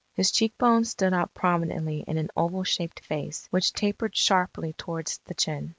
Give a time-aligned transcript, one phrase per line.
[0.15, 5.19] His cheek bones stood out prominently in an oval shaped face, which tapered sharply towards
[5.25, 5.69] the chin.